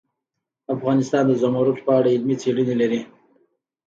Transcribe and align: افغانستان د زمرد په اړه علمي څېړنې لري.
افغانستان 0.75 1.23
د 1.27 1.31
زمرد 1.41 1.77
په 1.85 1.91
اړه 1.97 2.09
علمي 2.15 2.35
څېړنې 2.41 2.75
لري. 2.81 3.01